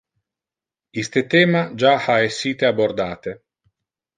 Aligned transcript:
Iste 1.01 1.21
thema 1.33 1.61
ja 1.83 1.93
ha 2.07 2.15
essite 2.31 2.71
abbordate. 2.71 3.39